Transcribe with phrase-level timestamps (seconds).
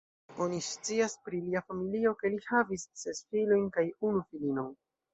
[0.45, 4.79] Oni scias pri lia familio, ke li havis ses filojn kaj unu filinon.